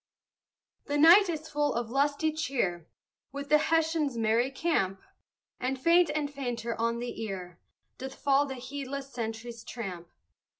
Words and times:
The 0.85 0.97
night 0.97 1.29
is 1.29 1.47
full 1.47 1.75
of 1.75 1.91
lusty 1.91 2.33
cheer 2.33 2.87
Within 3.31 3.49
the 3.59 3.63
Hessians' 3.65 4.17
merry 4.17 4.49
camp; 4.49 4.99
And 5.59 5.79
faint 5.79 6.09
and 6.15 6.33
fainter 6.33 6.75
on 6.81 6.97
the 6.97 7.21
ear 7.21 7.59
Doth 7.99 8.15
fall 8.15 8.47
the 8.47 8.55
heedless 8.55 9.13
sentry's 9.13 9.63
tramp. 9.63 10.07